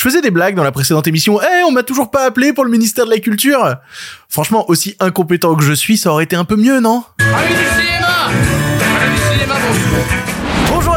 [0.00, 1.42] Je faisais des blagues dans la précédente émission.
[1.42, 3.76] Eh, on m'a toujours pas appelé pour le ministère de la Culture.
[4.30, 7.04] Franchement, aussi incompétent que je suis, ça aurait été un peu mieux, non?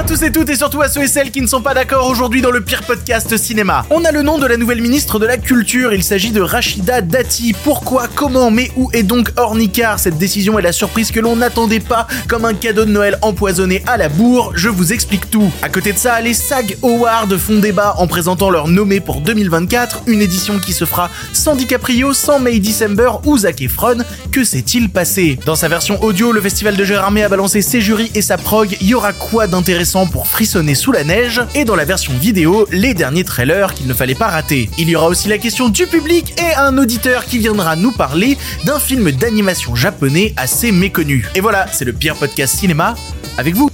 [0.03, 2.07] À tous et toutes et surtout à ceux et celles qui ne sont pas d'accord
[2.09, 3.85] aujourd'hui dans le pire podcast cinéma.
[3.89, 6.99] On a le nom de la nouvelle ministre de la Culture, il s'agit de Rachida
[6.99, 7.55] Dati.
[7.63, 9.99] Pourquoi, comment, mais où est donc Ornicar?
[9.99, 13.81] Cette décision est la surprise que l'on n'attendait pas, comme un cadeau de Noël empoisonné
[13.87, 15.49] à la bourre, je vous explique tout.
[15.61, 20.03] À côté de ça, les SAG Awards font débat en présentant leur nommé pour 2024,
[20.07, 23.99] une édition qui se fera sans DiCaprio, sans May December ou Zac Efron.
[24.31, 25.39] Que s'est-il passé?
[25.45, 28.75] Dans sa version audio, le festival de Gérardmer a balancé ses jurys et sa prog,
[28.81, 29.92] y aura quoi d'intéressant?
[29.93, 33.93] Pour frissonner sous la neige, et dans la version vidéo, les derniers trailers qu'il ne
[33.93, 34.69] fallait pas rater.
[34.77, 38.37] Il y aura aussi la question du public et un auditeur qui viendra nous parler
[38.65, 41.27] d'un film d'animation japonais assez méconnu.
[41.35, 42.95] Et voilà, c'est le pire podcast cinéma
[43.37, 43.69] avec vous.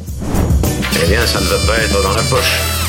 [1.02, 2.89] Eh bien, ça ne va pas être dans la poche.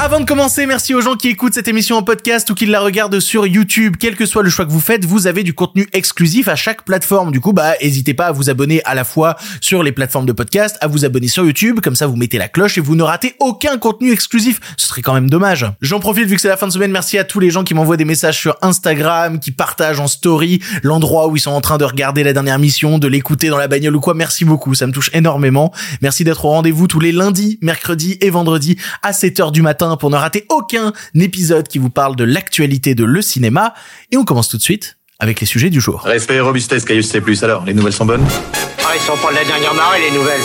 [0.00, 2.78] Avant de commencer, merci aux gens qui écoutent cette émission en podcast ou qui la
[2.78, 3.96] regardent sur YouTube.
[3.98, 6.84] Quel que soit le choix que vous faites, vous avez du contenu exclusif à chaque
[6.84, 7.32] plateforme.
[7.32, 10.32] Du coup, bah, n'hésitez pas à vous abonner à la fois sur les plateformes de
[10.32, 11.80] podcast, à vous abonner sur YouTube.
[11.80, 14.60] Comme ça, vous mettez la cloche et vous ne ratez aucun contenu exclusif.
[14.76, 15.66] Ce serait quand même dommage.
[15.82, 16.92] J'en profite vu que c'est la fin de semaine.
[16.92, 20.60] Merci à tous les gens qui m'envoient des messages sur Instagram, qui partagent en story
[20.84, 23.66] l'endroit où ils sont en train de regarder la dernière mission, de l'écouter dans la
[23.66, 24.14] bagnole ou quoi.
[24.14, 24.76] Merci beaucoup.
[24.76, 25.72] Ça me touche énormément.
[26.02, 30.10] Merci d'être au rendez-vous tous les lundis, mercredis et vendredis à 7h du matin pour
[30.10, 33.74] ne rater aucun épisode qui vous parle de l'actualité de le cinéma.
[34.10, 36.02] Et on commence tout de suite avec les sujets du jour.
[36.02, 37.22] Respect et robustesse, Caius C+.
[37.42, 38.26] Alors, les nouvelles sont bonnes?
[38.54, 40.40] Ah, ils sont pas de la dernière marée, les nouvelles.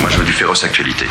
[0.00, 1.06] Moi, je veux du féroce actualité.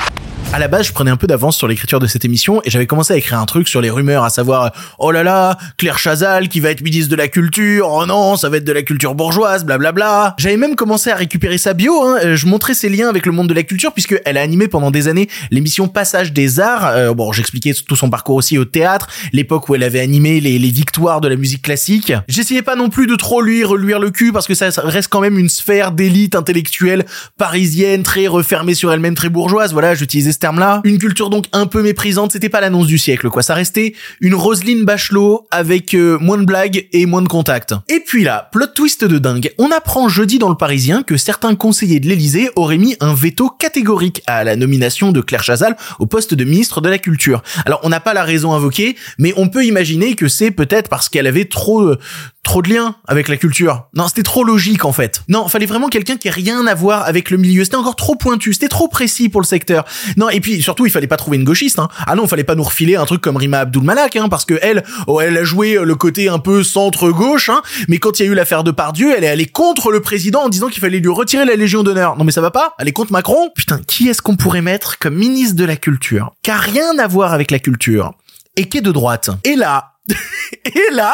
[0.53, 2.85] À la base, je prenais un peu d'avance sur l'écriture de cette émission et j'avais
[2.85, 6.47] commencé à écrire un truc sur les rumeurs, à savoir oh là là, Claire Chazal
[6.47, 9.15] qui va être ministre de la culture, oh non, ça va être de la culture
[9.15, 10.35] bourgeoise, blablabla.
[10.37, 12.35] J'avais même commencé à récupérer sa bio, hein.
[12.35, 14.91] je montrais ses liens avec le monde de la culture puisque elle a animé pendant
[14.91, 16.85] des années l'émission Passage des Arts.
[16.85, 20.59] Euh, bon, j'expliquais tout son parcours aussi au théâtre, l'époque où elle avait animé les,
[20.59, 22.13] victoires de la musique classique.
[22.27, 25.21] J'essayais pas non plus de trop lui reluire le cul parce que ça reste quand
[25.21, 27.05] même une sphère d'élite intellectuelle
[27.39, 29.73] parisienne, très refermée sur elle-même, très bourgeoise.
[29.73, 30.81] Voilà, j'utilisais terme-là.
[30.83, 33.41] Une culture donc un peu méprisante, c'était pas l'annonce du siècle, quoi.
[33.43, 37.73] Ça restait une Roselyne Bachelot avec euh, moins de blagues et moins de contacts.
[37.87, 39.53] Et puis là, plot twist de dingue.
[39.57, 43.49] On apprend jeudi dans le Parisien que certains conseillers de l'Élysée auraient mis un veto
[43.49, 47.41] catégorique à la nomination de Claire Chazal au poste de ministre de la Culture.
[47.65, 51.07] Alors, on n'a pas la raison invoquée, mais on peut imaginer que c'est peut-être parce
[51.07, 51.97] qu'elle avait trop, euh,
[52.43, 53.85] trop de liens avec la culture.
[53.93, 55.21] Non, c'était trop logique en fait.
[55.29, 57.63] Non, fallait vraiment quelqu'un qui ait rien à voir avec le milieu.
[57.63, 59.85] C'était encore trop pointu, c'était trop précis pour le secteur.
[60.17, 61.79] Non, et puis surtout, il fallait pas trouver une gauchiste.
[61.79, 61.87] Hein.
[62.05, 64.59] Ah non, il fallait pas nous refiler un truc comme Rima Abdul-Malak, hein, parce que
[64.61, 68.27] elle, oh, elle a joué le côté un peu centre-gauche, hein, mais quand il y
[68.27, 70.99] a eu l'affaire de Pardieu, elle est allée contre le président en disant qu'il fallait
[70.99, 72.17] lui retirer la Légion d'honneur.
[72.17, 74.97] Non mais ça va pas Elle est contre Macron Putain, qui est-ce qu'on pourrait mettre
[74.99, 78.13] comme ministre de la Culture Qui a rien à voir avec la culture
[78.57, 79.29] et qui est de droite?
[79.43, 79.91] Et là,
[80.65, 81.13] et là,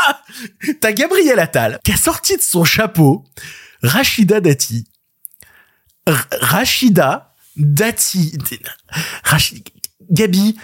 [0.82, 3.24] t'as Gabriel Attal qui a sorti de son chapeau
[3.84, 4.86] Rachida Dati.
[6.08, 7.29] R- Rachida
[7.60, 8.38] Dati.
[9.26, 9.72] Rachid-
[10.12, 10.56] Gabi,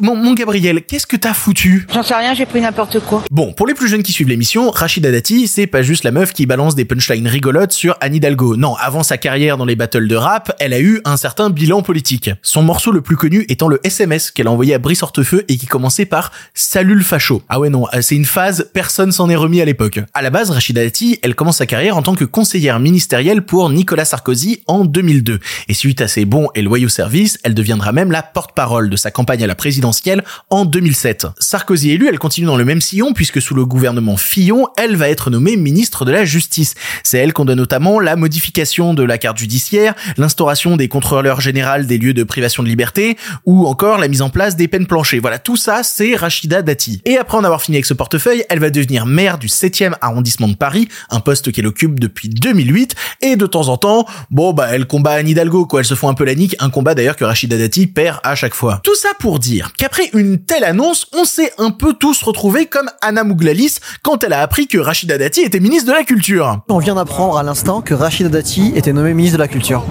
[0.00, 1.86] mon, mon Gabriel, qu'est-ce que t'as foutu?
[1.92, 3.22] J'en sais rien, j'ai pris n'importe quoi.
[3.30, 6.32] Bon, pour les plus jeunes qui suivent l'émission, Rachida Dati, c'est pas juste la meuf
[6.32, 8.56] qui balance des punchlines rigolotes sur Anne Hidalgo.
[8.56, 11.82] Non, avant sa carrière dans les battles de rap, elle a eu un certain bilan
[11.82, 12.30] politique.
[12.42, 15.58] Son morceau le plus connu étant le SMS qu'elle a envoyé à Brice Hortefeux et
[15.58, 17.42] qui commençait par Salut le facho.
[17.48, 20.00] Ah ouais non, c'est une phase, personne s'en est remis à l'époque.
[20.14, 23.68] À la base, Rachida Dati, elle commence sa carrière en tant que conseillère ministérielle pour
[23.68, 25.40] Nicolas Sarkozy en 2002.
[25.68, 29.10] Et suite à ses bons et loyaux services, elle deviendra même la porte-parole de sa
[29.10, 31.26] campagne à la présidentielle en 2007.
[31.40, 35.08] Sarkozy élu, elle continue dans le même sillon puisque sous le gouvernement Fillon, elle va
[35.08, 36.76] être nommée ministre de la Justice.
[37.02, 41.82] C'est elle qu'on donne notamment la modification de la carte judiciaire, l'instauration des contrôleurs généraux
[41.82, 43.16] des lieux de privation de liberté
[43.46, 45.18] ou encore la mise en place des peines planchées.
[45.18, 47.00] Voilà, tout ça, c'est Rachida Dati.
[47.04, 50.46] Et après en avoir fini avec ce portefeuille, elle va devenir maire du 7e arrondissement
[50.46, 54.68] de Paris, un poste qu'elle occupe depuis 2008 et de temps en temps, bon bah
[54.70, 57.16] elle combat Anne Hidalgo quoi, elle se font un peu la nique, un combat d'ailleurs
[57.16, 58.80] que Rachida Dati perd à chaque fois.
[58.84, 62.90] Tout ça pour dire qu'après une telle annonce, on s'est un peu tous retrouvés comme
[63.00, 66.60] Anna Mouglalis quand elle a appris que Rachida Dati était ministre de la Culture.
[66.68, 69.86] On vient d'apprendre à l'instant que Rachida Dati était nommée ministre de la Culture.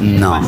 [0.00, 0.40] Non.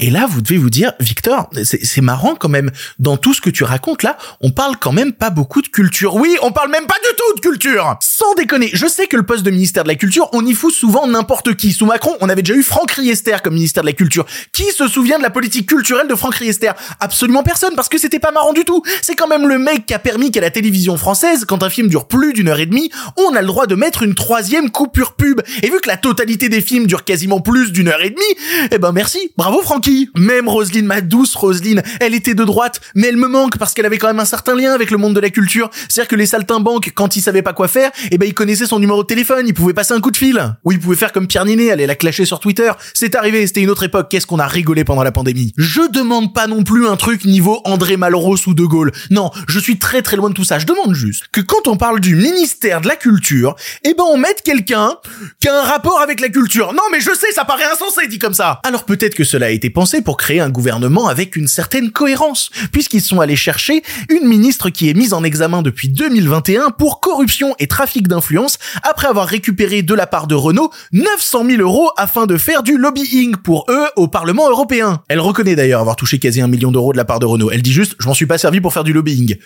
[0.00, 3.40] Et là, vous devez vous dire, Victor, c'est c'est marrant quand même, dans tout ce
[3.40, 6.16] que tu racontes là, on parle quand même pas beaucoup de culture.
[6.16, 9.22] Oui, on parle même pas du tout de culture Sans déconner, je sais que le
[9.24, 11.72] poste de ministère de la Culture, on y fout souvent n'importe qui.
[11.72, 14.26] Sous Macron, on avait déjà eu Franck Riester comme ministère de la Culture.
[14.52, 16.72] Qui se souvient de la politique culturelle de Franck Riester?
[17.00, 18.82] Absolument personne, parce que c'était pas marrant du tout.
[19.02, 21.88] C'est quand même le mec qui a permis qu'à la télévision française, quand un film
[21.88, 25.14] dure plus d'une heure et demie, on a le droit de mettre une troisième coupure
[25.14, 25.40] pub.
[25.62, 28.78] Et vu que la totalité des films dure quasiment plus d'une heure et demie, Eh
[28.78, 30.10] ben merci, bravo Francky.
[30.16, 33.86] Même Roselyne, ma douce Roselyne, elle était de droite, mais elle me manque parce qu'elle
[33.86, 35.70] avait quand même un certain lien avec le monde de la culture.
[35.88, 38.78] C'est-à-dire que les saltimbanques, quand ils savaient pas quoi faire, eh ben ils connaissaient son
[38.78, 40.54] numéro de téléphone, ils pouvaient passer un coup de fil.
[40.64, 42.70] Ou ils pouvaient faire comme Pierre Ninet, aller la clasher sur Twitter.
[42.94, 44.08] C'est arrivé, c'était une autre époque.
[44.10, 45.52] Qu'est-ce qu'on a rigolé pendant la pandémie?
[45.56, 48.90] Je demande pas non plus un truc niveau André Malraux ou De Gaulle.
[49.10, 50.58] Non, je suis très très loin de tout ça.
[50.58, 53.54] Je demande juste que quand on parle du ministère de la culture,
[53.84, 54.96] eh ben on mette quelqu'un
[55.40, 56.72] qui a un rapport avec la culture.
[56.72, 58.60] Non mais je sais, ça paraît insensé dit comme ça.
[58.64, 62.50] Alors peut-être que cela a été pensé pour créer un gouvernement avec une certaine cohérence,
[62.72, 67.54] puisqu'ils sont allés chercher une ministre qui est mise en examen depuis 2021 pour corruption
[67.60, 72.26] et trafic d'influence après avoir récupéré de la part de Renault 900 000 euros afin
[72.26, 75.02] de faire du lobbying pour eux au Parlement européen.
[75.08, 77.50] Elle reconnaît d'ailleurs avoir touché quasi un million d'euros de la part de Renault.
[77.50, 79.36] Elle dit juste, je m'en suis pas servi pour faire du lobbying.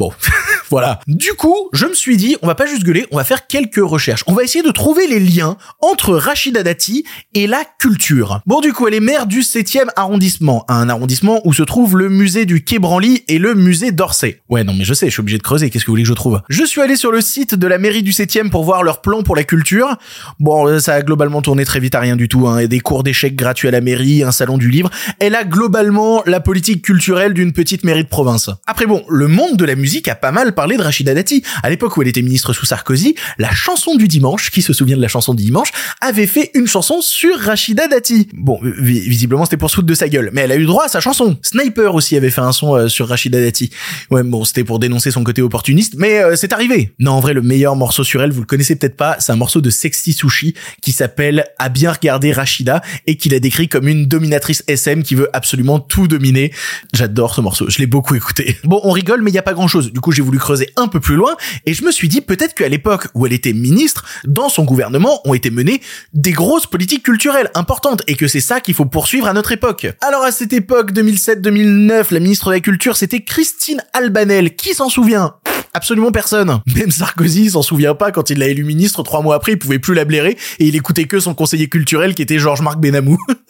[0.00, 0.10] Bon,
[0.70, 0.98] voilà.
[1.06, 3.84] Du coup, je me suis dit, on va pas juste gueuler, on va faire quelques
[3.84, 4.24] recherches.
[4.26, 7.04] On va essayer de trouver les liens entre Rachida Dati
[7.34, 8.40] et la culture.
[8.46, 12.08] Bon, du coup, elle est maire du 7e arrondissement, un arrondissement où se trouve le
[12.08, 14.40] musée du Quai Branly et le musée d'Orsay.
[14.48, 16.08] Ouais, non, mais je sais, je suis obligé de creuser, qu'est-ce que vous voulez que
[16.08, 16.40] je trouve?
[16.48, 19.22] Je suis allé sur le site de la mairie du 7e pour voir leur plan
[19.22, 19.98] pour la culture.
[20.38, 22.64] Bon, euh, ça a globalement tourné très vite à rien du tout, hein.
[22.64, 24.88] Des cours d'échecs gratuits à la mairie, un salon du livre.
[25.18, 28.48] Elle a globalement la politique culturelle d'une petite mairie de province.
[28.66, 31.42] Après bon, le monde de la musique a pas mal parlé de Rachida Dati.
[31.62, 34.96] À l'époque où elle était ministre sous Sarkozy, la chanson du dimanche, qui se souvient
[34.96, 35.70] de la chanson du dimanche,
[36.00, 38.28] avait fait une chanson sur Rachida Dati.
[38.34, 40.88] Bon, vi- visiblement c'était pour se de sa gueule, mais elle a eu droit à
[40.88, 41.38] sa chanson.
[41.42, 43.70] Sniper aussi avait fait un son euh, sur Rachida Dati.
[44.10, 46.92] Ouais, bon, c'était pour dénoncer son côté opportuniste, mais euh, c'est arrivé.
[46.98, 49.36] Non, en vrai, le meilleur morceau sur elle, vous le connaissez peut-être pas, c'est un
[49.36, 53.88] morceau de Sexy Sushi qui s'appelle À bien regarder Rachida et qu'il a décrit comme
[53.88, 56.52] une dominatrice SM qui veut absolument tout dominer.
[56.92, 58.58] J'adore ce morceau, je l'ai beaucoup écouté.
[58.64, 59.79] Bon, on rigole, mais il y a pas grand-chose.
[59.80, 61.36] Du coup, j'ai voulu creuser un peu plus loin
[61.66, 65.20] et je me suis dit peut-être qu'à l'époque où elle était ministre, dans son gouvernement
[65.24, 65.80] ont été menées
[66.12, 69.86] des grosses politiques culturelles importantes et que c'est ça qu'il faut poursuivre à notre époque.
[70.00, 74.54] Alors à cette époque, 2007-2009, la ministre de la Culture, c'était Christine Albanel.
[74.54, 75.34] Qui s'en souvient?
[75.72, 76.60] Absolument personne.
[76.76, 79.78] Même Sarkozy s'en souvient pas quand il l'a élu ministre trois mois après, il pouvait
[79.78, 83.18] plus la blairer et il écoutait que son conseiller culturel qui était Georges-Marc Benamou.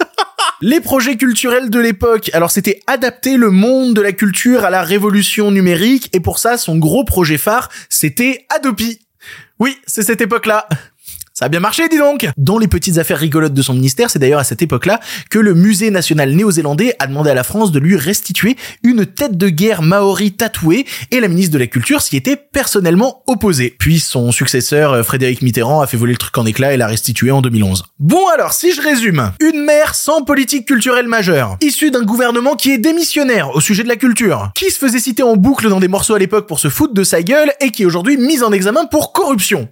[0.63, 4.83] Les projets culturels de l'époque, alors c'était adapter le monde de la culture à la
[4.83, 9.01] révolution numérique, et pour ça, son gros projet phare, c'était Adopi.
[9.59, 10.69] Oui, c'est cette époque-là.
[11.41, 14.19] Ça a bien marché, dis donc Dans les petites affaires rigolotes de son ministère, c'est
[14.19, 15.01] d'ailleurs à cette époque-là
[15.31, 19.39] que le musée national néo-zélandais a demandé à la France de lui restituer une tête
[19.39, 23.75] de guerre maori tatouée, et la ministre de la Culture s'y était personnellement opposée.
[23.79, 26.87] Puis son successeur, euh, Frédéric Mitterrand, a fait voler le truc en éclats et l'a
[26.87, 27.85] restitué en 2011.
[27.99, 32.71] Bon alors, si je résume, une maire sans politique culturelle majeure, issue d'un gouvernement qui
[32.71, 35.89] est démissionnaire au sujet de la culture, qui se faisait citer en boucle dans des
[35.89, 38.53] morceaux à l'époque pour se foutre de sa gueule, et qui est aujourd'hui mise en
[38.53, 39.71] examen pour corruption.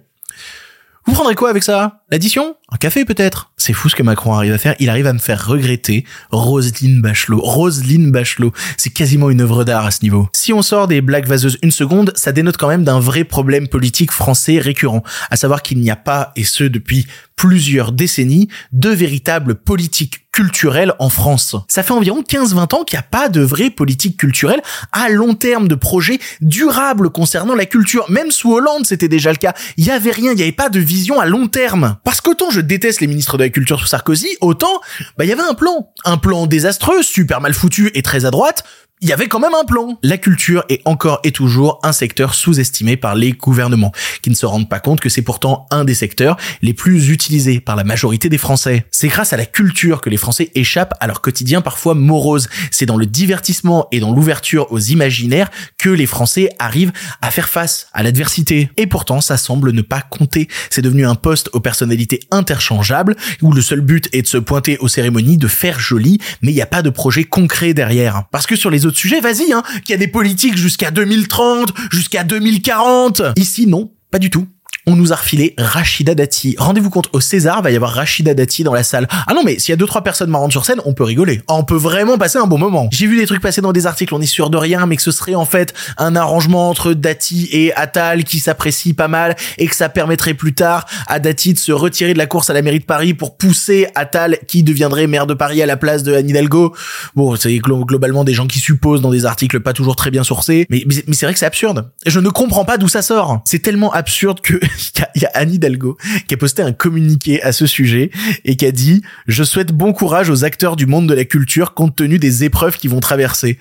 [1.05, 2.03] Vous prendrez quoi avec ça?
[2.11, 2.55] L'addition?
[2.69, 3.51] Un café peut-être?
[3.57, 4.75] C'est fou ce que Macron arrive à faire.
[4.79, 7.39] Il arrive à me faire regretter Roselyne Bachelot.
[7.39, 8.51] Roselyne Bachelot.
[8.77, 10.29] C'est quasiment une œuvre d'art à ce niveau.
[10.33, 13.67] Si on sort des blagues vaseuses une seconde, ça dénote quand même d'un vrai problème
[13.67, 15.03] politique français récurrent.
[15.31, 20.93] À savoir qu'il n'y a pas, et ce depuis plusieurs décennies, de véritables politiques culturelles
[20.99, 21.57] en France.
[21.67, 24.61] Ça fait environ 15-20 ans qu'il n'y a pas de vraie politique culturelle
[24.93, 28.09] à long terme de projets durables concernant la culture.
[28.09, 29.53] Même sous Hollande, c'était déjà le cas.
[29.75, 31.97] Il y avait rien, il n'y avait pas de vision à long terme.
[32.05, 34.79] Parce qu'autant je déteste les ministres de la culture sous Sarkozy, autant,
[35.17, 35.91] bah, il y avait un plan.
[36.05, 38.63] Un plan désastreux, super mal foutu et très à droite,
[39.01, 39.97] il y avait quand même un plan.
[40.03, 44.45] La culture est encore et toujours un secteur sous-estimé par les gouvernements, qui ne se
[44.45, 48.27] rendent pas compte que c'est pourtant un des secteurs les plus utilisés par la majorité
[48.27, 48.85] des Français.
[48.91, 52.49] C'est grâce à la culture que les Français échappent à leur quotidien parfois morose.
[52.71, 57.47] C'est dans le divertissement et dans l'ouverture aux imaginaires que les Français arrivent à faire
[57.47, 58.69] face à l'adversité.
[58.75, 60.49] Et pourtant, ça semble ne pas compter.
[60.69, 64.77] C'est devenu un poste aux personnalités interchangeables, où le seul but est de se pointer
[64.79, 68.25] aux cérémonies, de faire joli, mais il n'y a pas de projet concret derrière.
[68.31, 71.73] Parce que sur les autres sujets, vas-y, hein, qu'il y a des politiques jusqu'à 2030,
[71.91, 73.21] jusqu'à 2040.
[73.37, 74.47] Ici, non, pas du tout.
[74.91, 76.55] On nous a refilé Rachida Dati.
[76.57, 79.07] Rendez-vous compte, au César, va y avoir Rachida Dati dans la salle.
[79.27, 81.43] Ah non, mais s'il y a deux, trois personnes marrantes sur scène, on peut rigoler.
[81.47, 82.89] Ah, On peut vraiment passer un bon moment.
[82.91, 85.03] J'ai vu des trucs passer dans des articles, on est sûr de rien, mais que
[85.03, 89.67] ce serait en fait un arrangement entre Dati et Attal qui s'apprécie pas mal et
[89.67, 92.63] que ça permettrait plus tard à Dati de se retirer de la course à la
[92.63, 96.15] mairie de Paris pour pousser Attal qui deviendrait maire de Paris à la place de
[96.15, 96.73] Anne Hidalgo.
[97.15, 100.23] Bon, c'est glo- globalement des gens qui supposent dans des articles pas toujours très bien
[100.23, 101.91] sourcés, mais, mais c'est vrai que c'est absurde.
[102.07, 103.41] Je ne comprends pas d'où ça sort.
[103.45, 104.59] C'est tellement absurde que
[105.15, 108.11] il y a, Anne Hidalgo qui a posté un communiqué à ce sujet
[108.45, 111.73] et qui a dit je souhaite bon courage aux acteurs du monde de la culture
[111.73, 113.57] compte tenu des épreuves qu'ils vont traverser.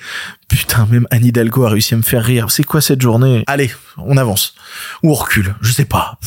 [0.49, 2.51] Putain, même Anne Hidalgo a réussi à me faire rire.
[2.51, 3.45] C'est quoi cette journée?
[3.47, 4.55] Allez, on avance.
[5.03, 5.55] Ou on recule.
[5.61, 6.19] Je sais pas.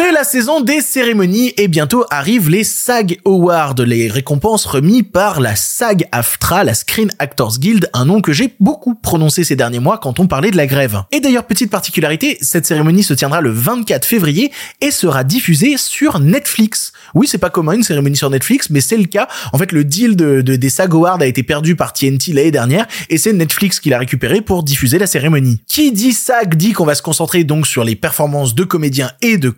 [0.00, 5.40] C'est la saison des cérémonies et bientôt arrivent les SAG Awards, les récompenses remises par
[5.40, 9.98] la SAG-AFTRA, la Screen Actors Guild, un nom que j'ai beaucoup prononcé ces derniers mois
[9.98, 11.02] quand on parlait de la grève.
[11.10, 16.20] Et d'ailleurs, petite particularité, cette cérémonie se tiendra le 24 février et sera diffusée sur
[16.20, 16.92] Netflix.
[17.16, 19.26] Oui, c'est pas commun une cérémonie sur Netflix, mais c'est le cas.
[19.52, 22.52] En fait, le deal de, de- des SAG Awards a été perdu par TNT l'année
[22.52, 25.60] dernière et c'est Netflix qui l'a récupéré pour diffuser la cérémonie.
[25.66, 29.38] Qui dit SAG dit qu'on va se concentrer donc sur les performances de comédiens et
[29.38, 29.50] de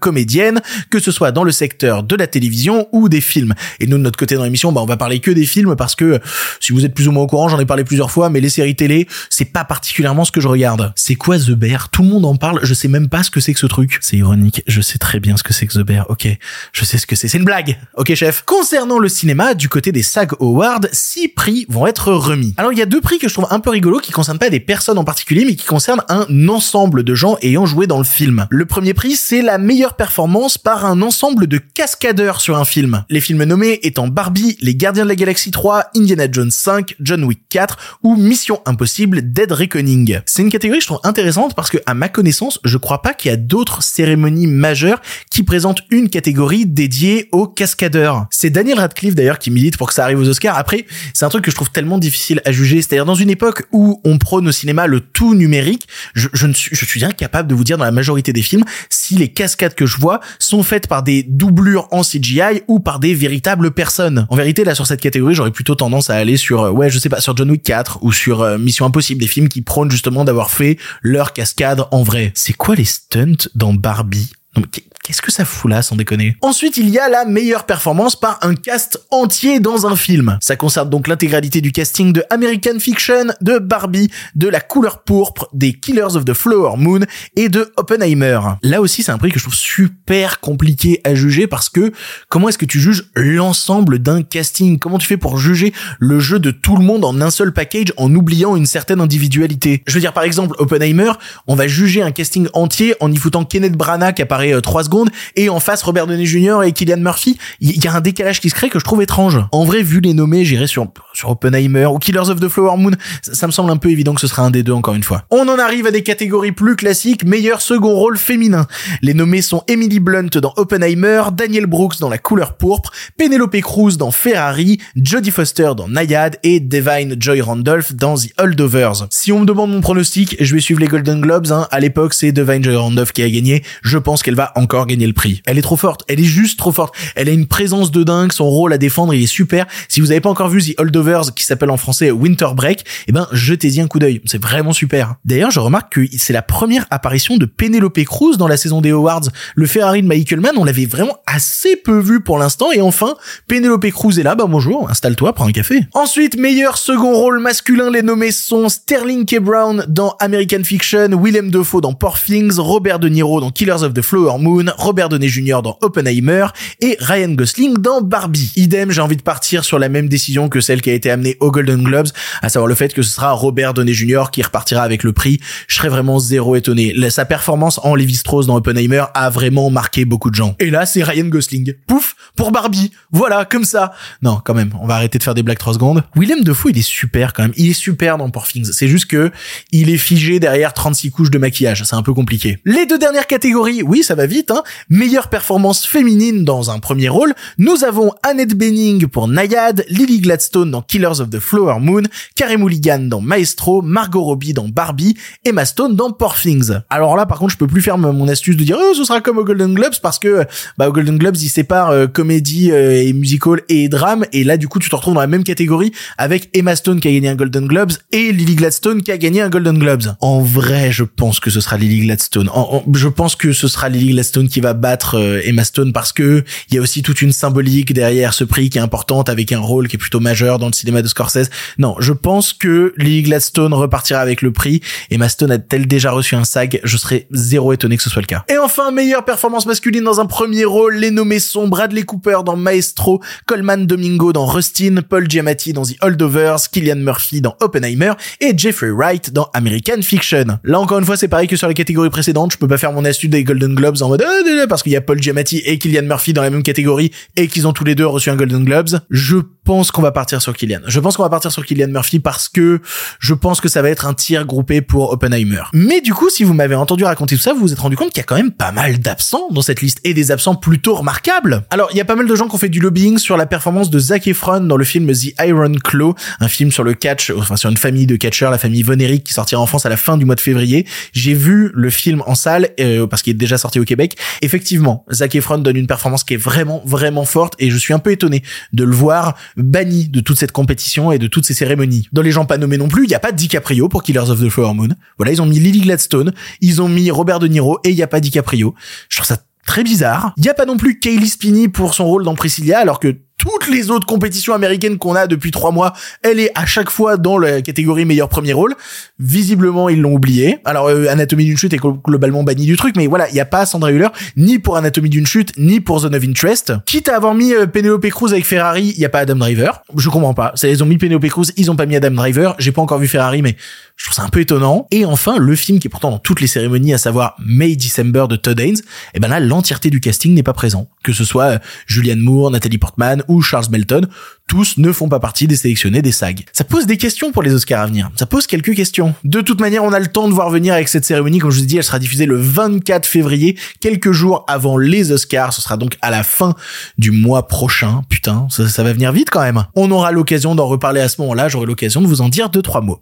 [0.90, 3.54] que ce soit dans le secteur de la télévision ou des films.
[3.78, 5.94] Et nous, de notre côté dans l'émission, bah, on va parler que des films parce
[5.94, 6.20] que,
[6.60, 8.50] si vous êtes plus ou moins au courant, j'en ai parlé plusieurs fois, mais les
[8.50, 10.92] séries télé, c'est pas particulièrement ce que je regarde.
[10.96, 11.88] C'est quoi The Bear?
[11.88, 13.98] Tout le monde en parle, je sais même pas ce que c'est que ce truc.
[14.00, 16.28] C'est ironique, je sais très bien ce que c'est que The Bear, ok.
[16.72, 17.78] Je sais ce que c'est, c'est une blague.
[17.96, 18.42] Ok chef.
[18.44, 22.54] Concernant le cinéma, du côté des SAG Awards, six prix vont être remis.
[22.56, 24.50] Alors il y a deux prix que je trouve un peu rigolos qui concernent pas
[24.50, 28.04] des personnes en particulier, mais qui concernent un ensemble de gens ayant joué dans le
[28.04, 28.46] film.
[28.50, 30.19] Le premier prix, c'est la meilleure performance
[30.62, 33.04] par un ensemble de cascadeurs sur un film.
[33.08, 37.24] Les films nommés étant Barbie, Les Gardiens de la Galaxie 3, Indiana Jones 5, John
[37.24, 40.20] Wick 4 ou Mission Impossible Dead Reckoning.
[40.26, 43.14] C'est une catégorie que je trouve intéressante parce que, à ma connaissance, je crois pas
[43.14, 45.00] qu'il y a d'autres cérémonies majeures
[45.30, 48.26] qui présentent une catégorie dédiée aux cascadeurs.
[48.30, 50.58] C'est Daniel Radcliffe d'ailleurs qui milite pour que ça arrive aux Oscars.
[50.58, 50.84] Après,
[51.14, 52.82] c'est un truc que je trouve tellement difficile à juger.
[52.82, 56.76] C'est-à-dire dans une époque où on prône au cinéma le tout numérique, je, ne suis,
[56.76, 59.86] je suis incapable de vous dire dans la majorité des films si les cascades que
[59.86, 59.96] je
[60.38, 64.26] sont faites par des doublures en CGI ou par des véritables personnes.
[64.28, 66.98] En vérité, là sur cette catégorie, j'aurais plutôt tendance à aller sur, euh, ouais, je
[66.98, 69.90] sais pas, sur John Wick 4 ou sur euh, Mission Impossible, des films qui prônent
[69.90, 72.32] justement d'avoir fait leur cascade en vrai.
[72.34, 74.32] C'est quoi les stunts dans Barbie?
[74.56, 76.36] Non, mais qu'est- Qu'est-ce que ça fout là, sans déconner?
[76.40, 80.38] Ensuite, il y a la meilleure performance par un cast entier dans un film.
[80.40, 85.48] Ça concerne donc l'intégralité du casting de American Fiction, de Barbie, de La Couleur Pourpre,
[85.52, 87.00] des Killers of the Flower Moon
[87.34, 88.38] et de Oppenheimer.
[88.62, 91.92] Là aussi, c'est un prix que je trouve super compliqué à juger parce que
[92.28, 94.78] comment est-ce que tu juges l'ensemble d'un casting?
[94.78, 97.92] Comment tu fais pour juger le jeu de tout le monde en un seul package
[97.96, 99.82] en oubliant une certaine individualité?
[99.88, 101.12] Je veux dire, par exemple, Oppenheimer,
[101.48, 105.10] on va juger un casting entier en y foutant Kenneth Branagh qui apparaît 3 secondes
[105.36, 106.60] et en face Robert Downey Jr.
[106.64, 107.38] et Killian Murphy.
[107.60, 109.38] Il y a un décalage qui se crée que je trouve étrange.
[109.52, 110.86] En vrai, vu les nommés, j'irai sur,
[111.20, 112.92] sur Oppenheimer ou Killers of the Flower Moon.
[113.22, 115.24] Ça, me semble un peu évident que ce sera un des deux encore une fois.
[115.30, 117.24] On en arrive à des catégories plus classiques.
[117.24, 118.66] Meilleur second rôle féminin.
[119.02, 123.98] Les nommés sont Emily Blunt dans Oppenheimer, Daniel Brooks dans La Couleur Pourpre, Penelope Cruz
[123.98, 129.06] dans Ferrari, Jodie Foster dans Nayad et Devine Joy Randolph dans The Holdovers.
[129.10, 131.52] Si on me demande mon pronostic, je vais suivre les Golden Globes.
[131.52, 131.68] Hein.
[131.70, 133.62] À l'époque, c'est Devine Joy Randolph qui a gagné.
[133.82, 135.42] Je pense qu'elle va encore gagner le prix.
[135.44, 136.02] Elle est trop forte.
[136.08, 136.94] Elle est juste trop forte.
[137.14, 138.32] Elle a une présence de dingue.
[138.32, 139.66] Son rôle à défendre, il est super.
[139.88, 143.12] Si vous avez pas encore vu The Holdovers, qui s'appelle en français Winter Break, eh
[143.12, 144.20] ben, jetez-y un coup d'œil.
[144.26, 145.16] C'est vraiment super.
[145.24, 148.90] D'ailleurs, je remarque que c'est la première apparition de Penelope Cruz dans la saison des
[148.90, 149.28] Awards.
[149.54, 152.72] Le Ferrari de Michael Mann, on l'avait vraiment assez peu vu pour l'instant.
[152.72, 153.14] Et enfin,
[153.48, 154.34] Penelope Cruz est là.
[154.34, 154.88] Bah, bonjour.
[154.90, 155.80] Installe-toi, prends un café.
[155.94, 159.40] Ensuite, meilleur second rôle masculin, les nommés sont Sterling K.
[159.40, 163.94] Brown dans American Fiction, Willem Dafoe dans Poor Things, Robert De Niro dans Killers of
[163.94, 165.60] the Flower Moon, Robert Downey Jr.
[165.62, 166.46] dans Oppenheimer
[166.80, 168.52] et Ryan Gosling dans Barbie.
[168.56, 171.36] Idem, j'ai envie de partir sur la même décision que celle qui a été amenée
[171.40, 172.08] aux Golden Globes,
[172.42, 174.24] à savoir le fait que ce sera Robert Downey Jr.
[174.30, 175.40] qui repartira avec le prix.
[175.68, 176.94] Je serais vraiment zéro étonné.
[177.10, 180.56] Sa performance en Levi Strauss dans Oppenheimer a vraiment marqué beaucoup de gens.
[180.58, 181.74] Et là, c'est Ryan Gosling.
[181.86, 182.90] Pouf, pour Barbie.
[183.12, 183.92] Voilà, comme ça.
[184.22, 186.02] Non, quand même, on va arrêter de faire des blagues 3 secondes.
[186.16, 187.52] Willem Dafoe, il est super quand même.
[187.56, 188.70] Il est super dans Poor Things.
[188.72, 189.30] C'est juste que
[189.70, 191.84] il est figé derrière 36 couches de maquillage.
[191.84, 192.58] C'est un peu compliqué.
[192.64, 194.62] Les deux dernières catégories, oui, ça va vite, hein.
[194.88, 197.34] Meilleure performance féminine dans un premier rôle.
[197.58, 202.02] Nous avons Annette Bening pour Nayad, Lily Gladstone dans Killers of the Flower Moon,
[202.34, 206.72] Carey Mulligan dans Maestro, Margot Robbie dans Barbie, Emma Stone dans Poor Things.
[206.88, 209.20] Alors là, par contre, je peux plus faire mon astuce de dire, oh, ce sera
[209.20, 210.44] comme aux Golden Globes parce que,
[210.78, 214.24] bah, aux Golden Globes, ils séparent euh, comédie euh, et musical et drame.
[214.32, 217.08] Et là, du coup, tu te retrouves dans la même catégorie avec Emma Stone qui
[217.08, 220.14] a gagné un Golden Globes et Lily Gladstone qui a gagné un Golden Globes.
[220.20, 222.50] En vrai, je pense que ce sera Lily Gladstone.
[222.94, 226.44] Je pense que ce sera Lily Gladstone qui va battre euh, Emma Stone parce que
[226.70, 229.60] il y a aussi toute une symbolique derrière ce prix qui est importante avec un
[229.60, 231.50] rôle qui est plutôt majeur dans le cinéma de Scorsese.
[231.78, 234.80] Non, je pense que Lily Gladstone repartira avec le prix.
[235.10, 236.80] Emma Stone a-t-elle déjà reçu un SAG?
[236.84, 238.44] Je serais zéro étonné que ce soit le cas.
[238.48, 240.96] Et enfin, meilleure performance masculine dans un premier rôle.
[240.96, 245.96] Les nommés sont Bradley Cooper dans Maestro, Coleman Domingo dans Rustin, Paul Giamatti dans The
[246.00, 250.58] Holdovers, Killian Murphy dans Oppenheimer et Jeffrey Wright dans American Fiction.
[250.64, 252.52] Là encore une fois, c'est pareil que sur la catégorie précédente.
[252.52, 254.82] Je peux pas faire mon astuce des Golden Globes en mode ah, ah, ah, parce
[254.82, 257.72] qu'il y a Paul Giamatti et Killian Murphy dans la même catégorie et qu'ils ont
[257.72, 259.00] tous les deux reçu un Golden Globes.
[259.10, 262.48] Je pense qu'on va partir sur Je pense qu'on va partir sur Killian Murphy parce
[262.48, 262.80] que
[263.18, 265.62] je pense que ça va être un tir groupé pour Oppenheimer.
[265.72, 268.10] Mais du coup, si vous m'avez entendu raconter tout ça, vous vous êtes rendu compte
[268.10, 270.94] qu'il y a quand même pas mal d'absents dans cette liste et des absents plutôt
[270.94, 271.64] remarquables.
[271.70, 273.46] Alors, il y a pas mal de gens qui ont fait du lobbying sur la
[273.46, 277.30] performance de Zac Efron dans le film The Iron Claw, un film sur le catch,
[277.30, 279.88] enfin sur une famille de catcheurs, la famille Von Erich qui sortira en France à
[279.88, 280.86] la fin du mois de février.
[281.12, 284.16] J'ai vu le film en salle euh, parce qu'il est déjà sorti au Québec.
[284.42, 287.98] Effectivement, Zac Efron donne une performance qui est vraiment vraiment forte et je suis un
[287.98, 292.08] peu étonné de le voir banni de toute cette compétition et de toutes ces cérémonies.
[292.12, 294.40] Dans les gens pas nommés non plus, il y a pas DiCaprio pour Killers of
[294.40, 294.88] the Flower Moon.
[295.18, 298.02] Voilà, ils ont mis Lily Gladstone, ils ont mis Robert De Niro et il y
[298.02, 298.74] a pas DiCaprio.
[299.08, 300.32] Je trouve ça très bizarre.
[300.36, 303.16] Il y a pas non plus Kaylee Spinney pour son rôle dans Priscilla alors que
[303.40, 307.16] toutes les autres compétitions américaines qu'on a depuis trois mois, elle est à chaque fois
[307.16, 308.74] dans la catégorie meilleur premier rôle.
[309.18, 310.58] Visiblement, ils l'ont oublié.
[310.66, 313.46] Alors, euh, Anatomie d'une chute est globalement banni du truc, mais voilà, il n'y a
[313.46, 316.74] pas Sandra Hüller, ni pour Anatomie d'une chute, ni pour Zone of Interest.
[316.84, 319.80] Quitte à avoir mis euh, Penelope Cruz avec Ferrari, il n'y a pas Adam Driver.
[319.96, 320.52] Je comprends pas.
[320.62, 322.54] Ils ont mis Penelope Cruz, ils ont pas mis Adam Driver.
[322.58, 323.56] J'ai pas encore vu Ferrari, mais
[323.96, 324.86] je trouve ça un peu étonnant.
[324.90, 328.26] Et enfin, le film qui est pourtant dans toutes les cérémonies, à savoir May December
[328.28, 328.80] de Todd Haynes,
[329.14, 330.88] eh ben là, l'entièreté du casting n'est pas présent.
[331.02, 334.02] Que ce soit euh, Julianne Moore, Natalie Portman ou Charles Melton,
[334.48, 336.44] tous ne font pas partie des sélectionnés des SAG.
[336.52, 338.10] Ça pose des questions pour les Oscars à venir.
[338.16, 339.14] Ça pose quelques questions.
[339.22, 341.38] De toute manière, on a le temps de voir venir avec cette cérémonie.
[341.38, 345.12] Comme je vous ai dit, elle sera diffusée le 24 février, quelques jours avant les
[345.12, 345.52] Oscars.
[345.52, 346.56] Ce sera donc à la fin
[346.98, 348.02] du mois prochain.
[348.08, 349.64] Putain, ça, ça va venir vite quand même.
[349.76, 351.48] On aura l'occasion d'en reparler à ce moment-là.
[351.48, 353.00] J'aurai l'occasion de vous en dire deux, trois mots.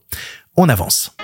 [0.56, 1.16] On avance.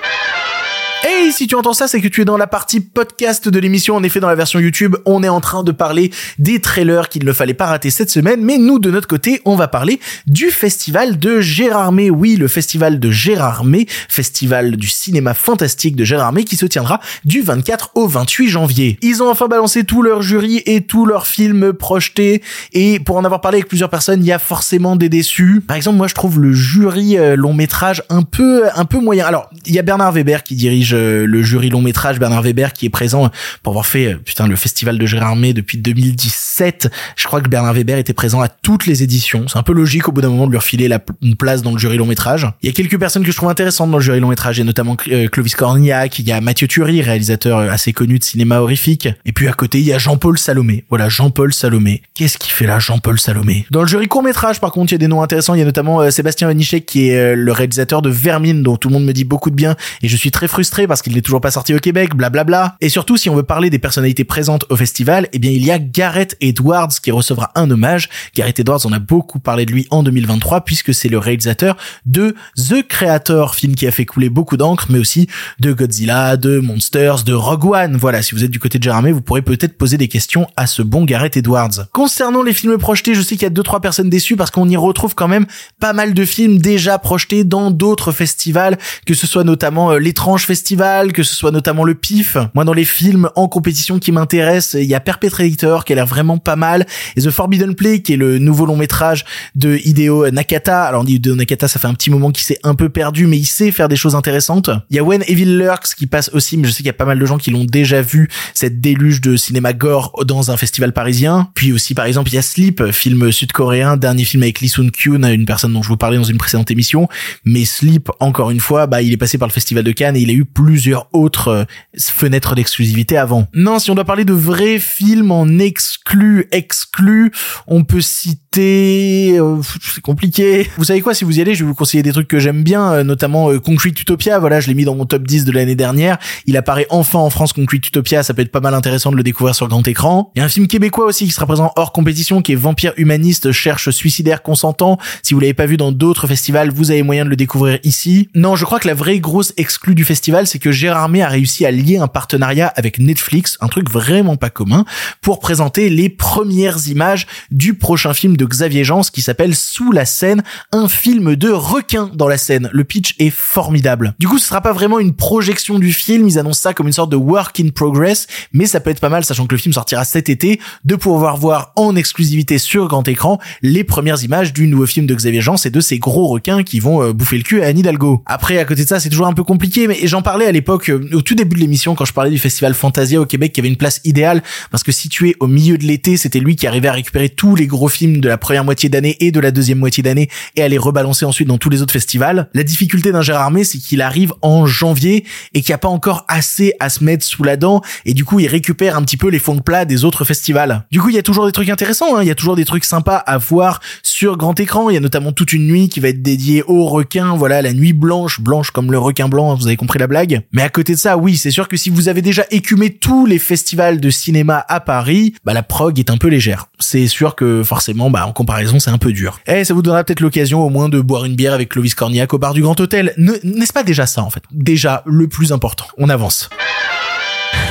[1.07, 3.95] Et si tu entends ça, c'est que tu es dans la partie podcast de l'émission.
[3.95, 7.27] En effet, dans la version YouTube, on est en train de parler des trailers qu'il
[7.27, 8.41] ne fallait pas rater cette semaine.
[8.43, 12.09] Mais nous, de notre côté, on va parler du festival de Gérardmer.
[12.11, 17.43] Oui, le festival de Gérardmer, festival du cinéma fantastique de Gérardmer qui se tiendra du
[17.43, 18.99] 24 au 28 janvier.
[19.03, 22.41] Ils ont enfin balancé tout leur jury et tous leurs films projetés.
[22.73, 25.61] Et pour en avoir parlé avec plusieurs personnes, il y a forcément des déçus.
[25.61, 29.27] Par exemple, moi, je trouve le jury euh, long métrage un peu, un peu moyen.
[29.27, 32.73] Alors, il y a Bernard Weber qui dirige euh, le jury long métrage Bernard Weber
[32.73, 33.31] qui est présent
[33.63, 36.91] pour avoir fait euh, putain le festival de Gérardmer depuis 2017.
[37.17, 39.47] Je crois que Bernard Weber était présent à toutes les éditions.
[39.49, 41.73] C'est un peu logique au bout d'un moment de lui refiler la, une place dans
[41.73, 42.47] le jury long métrage.
[42.63, 44.65] Il y a quelques personnes que je trouve intéressantes dans le jury long métrage, et
[44.65, 49.09] notamment euh, Clovis Cornillac, il y a Mathieu Thury, réalisateur assez connu de cinéma horrifique.
[49.25, 50.85] Et puis à côté, il y a Jean-Paul Salomé.
[50.89, 52.03] Voilà, Jean-Paul Salomé.
[52.15, 53.67] Qu'est-ce qu'il fait là, Jean-Paul Salomé?
[53.71, 55.55] Dans le jury court métrage, par contre, il y a des noms intéressants.
[55.55, 58.95] Il y a notamment Sébastien Onichek qui est le réalisateur de Vermine, dont tout le
[58.95, 59.77] monde me dit beaucoup de bien.
[60.03, 62.77] Et je suis très frustré parce qu'il n'est toujours pas sorti au Québec, blablabla.
[62.81, 65.71] Et surtout, si on veut parler des personnalités présentes au festival, eh bien, il y
[65.71, 68.09] a Gareth Edwards qui recevra un hommage.
[68.35, 72.35] Gareth Edwards, on a beaucoup parlé de lui en 2023 puisque c'est le réalisateur de
[72.57, 75.29] The Creator, film qui a fait couler beaucoup d'encre, mais aussi
[75.61, 77.97] de Godzilla, de Monsters, de Rogue One.
[77.97, 80.67] Voilà, si vous êtes du côté de Jérémy, vous pourrez peut-être poser des questions à
[80.67, 81.87] ce bon Gareth Edwards.
[81.93, 84.69] Concernant les films projetés, je sais qu'il y a deux trois personnes déçues parce qu'on
[84.69, 85.47] y retrouve quand même
[85.81, 90.45] pas mal de films déjà projetés dans d'autres festivals, que ce soit notamment euh, l'étrange
[90.45, 90.64] festival,
[91.13, 92.37] que ce soit notamment le PIF.
[92.55, 96.07] Moi, dans les films en compétition qui m'intéressent, il y a Perpetrator qui a l'air
[96.07, 99.25] vraiment pas mal et The Forbidden Play qui est le nouveau long métrage
[99.55, 100.85] de Hideo Nakata.
[100.85, 103.45] Alors, Hideo Nakata, ça fait un petit moment qu'il s'est un peu perdu, mais il
[103.45, 104.71] sait faire des choses intéressantes.
[104.91, 106.95] Il y a When Evil Lurks qui passe aussi, mais je sais qu'il y a
[106.95, 110.57] pas mal de gens qui l'ont déjà vu, cette déluge de cinéma gore dans un
[110.57, 111.51] festival parisien.
[111.55, 115.25] Puis aussi, par exemple, il y a Sleep, film sud-coréen, dernier film avec Lee Sun-kyun,
[115.31, 117.09] une personne dont je vous parlais dans une précédente émission.
[117.45, 120.21] Mais Sleep, encore une fois, bah, il est passé par le festival de Cannes et
[120.21, 121.65] il a eu plusieurs autres euh,
[121.99, 123.49] fenêtres d'exclusivité avant.
[123.55, 127.33] Non, si on doit parler de vrais films en exclu, exclu,
[127.67, 130.69] on peut citer, euh, c'est compliqué.
[130.77, 132.63] Vous savez quoi, si vous y allez, je vais vous conseiller des trucs que j'aime
[132.63, 134.39] bien, euh, notamment euh, Concrete Utopia.
[134.39, 136.19] Voilà, je l'ai mis dans mon top 10 de l'année dernière.
[136.47, 138.23] Il apparaît enfin en France, Concrete Utopia.
[138.23, 140.31] Ça peut être pas mal intéressant de le découvrir sur grand écran.
[140.35, 142.93] Il y a un film québécois aussi qui sera présent hors compétition, qui est Vampire
[142.97, 144.99] humaniste cherche suicidaire consentant.
[145.23, 148.29] Si vous l'avez pas vu dans d'autres festivals, vous avez moyen de le découvrir ici.
[148.35, 151.29] Non, je crois que la vraie grosse exclue du festival, c'est que Gérard May a
[151.29, 154.85] réussi à lier un partenariat avec Netflix, un truc vraiment pas commun,
[155.21, 160.05] pour présenter les premières images du prochain film de Xavier Jans qui s'appelle Sous la
[160.05, 162.71] scène, un film de requin dans la scène.
[162.73, 164.15] Le pitch est formidable.
[164.19, 166.93] Du coup, ce sera pas vraiment une projection du film, ils annoncent ça comme une
[166.93, 169.73] sorte de work in progress, mais ça peut être pas mal, sachant que le film
[169.73, 174.67] sortira cet été, de pouvoir voir en exclusivité sur grand écran les premières images du
[174.67, 177.43] nouveau film de Xavier Jans et de ces gros requins qui vont euh, bouffer le
[177.43, 178.23] cul à Anne Hidalgo.
[178.27, 180.91] Après, à côté de ça, c'est toujours un peu compliqué, mais j'en parlais à l'époque,
[180.91, 183.61] euh, au tout début de l'émission, quand je parlais du festival Fantasia au Québec, qui
[183.61, 186.89] avait une place idéale, parce que situé au milieu de l'été, c'était lui qui arrivait
[186.89, 189.79] à récupérer tous les gros films de la première moitié d'année et de la deuxième
[189.79, 192.49] moitié d'année et à les rebalancer ensuite dans tous les autres festivals.
[192.55, 195.89] La difficulté d'un Gérard May, c'est qu'il arrive en janvier et qu'il n'y a pas
[195.89, 199.17] encore assez à se mettre sous la dent et du coup il récupère un petit
[199.17, 200.87] peu les fonds de plat des autres festivals.
[200.91, 202.23] Du coup il y a toujours des trucs intéressants, hein.
[202.23, 204.91] il y a toujours des trucs sympas à voir sur grand écran.
[204.91, 207.73] Il y a notamment toute une nuit qui va être dédiée aux requins, voilà la
[207.73, 210.43] nuit blanche, blanche comme le requin blanc, hein, vous avez compris la blague.
[210.53, 213.27] Mais à côté de ça, oui, c'est sûr que si vous avez déjà écumé tous
[213.27, 216.67] les festivals de cinéma à Paris, bah la prog est un peu légère.
[216.79, 219.39] C'est sûr que forcément, bah en comparaison, c'est un peu dur.
[219.47, 222.33] Eh, ça vous donnera peut-être l'occasion au moins de boire une bière avec Clovis Cornillac
[222.35, 223.13] au bar du Grand Hôtel.
[223.17, 224.43] Ne- N'est-ce pas déjà ça en fait?
[224.51, 225.87] Déjà le plus important.
[225.99, 226.49] On avance.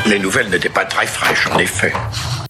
[0.05, 1.93] Les nouvelles n'étaient pas très fraîches, en effet.